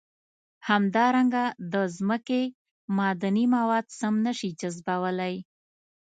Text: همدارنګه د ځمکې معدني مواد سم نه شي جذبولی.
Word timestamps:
همدارنګه 0.69 1.43
د 1.73 1.75
ځمکې 1.97 2.43
معدني 2.97 3.45
مواد 3.55 3.85
سم 3.99 4.15
نه 4.25 4.33
شي 4.39 4.49
جذبولی. 4.59 5.35